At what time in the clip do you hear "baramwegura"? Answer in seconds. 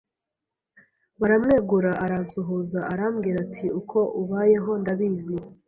1.19-1.91